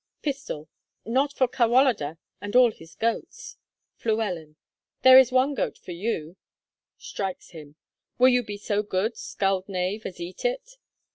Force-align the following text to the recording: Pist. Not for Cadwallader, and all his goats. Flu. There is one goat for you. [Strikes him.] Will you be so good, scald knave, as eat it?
Pist. 0.23 0.49
Not 1.05 1.31
for 1.31 1.47
Cadwallader, 1.47 2.17
and 2.41 2.55
all 2.55 2.71
his 2.71 2.95
goats. 2.95 3.57
Flu. 3.97 4.15
There 5.03 5.19
is 5.19 5.31
one 5.31 5.53
goat 5.53 5.77
for 5.77 5.91
you. 5.91 6.37
[Strikes 6.97 7.51
him.] 7.51 7.75
Will 8.17 8.29
you 8.29 8.41
be 8.41 8.57
so 8.57 8.81
good, 8.81 9.15
scald 9.15 9.69
knave, 9.69 10.07
as 10.07 10.19
eat 10.19 10.43
it? 10.43 10.77